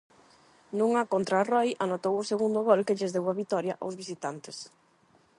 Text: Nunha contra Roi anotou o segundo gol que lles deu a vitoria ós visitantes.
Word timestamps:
Nunha 0.77 1.07
contra 1.13 1.45
Roi 1.51 1.69
anotou 1.85 2.13
o 2.17 2.27
segundo 2.31 2.59
gol 2.67 2.81
que 2.87 2.97
lles 2.97 3.13
deu 3.15 3.25
a 3.27 3.37
vitoria 3.41 3.79
ós 3.87 3.97
visitantes. 4.01 4.57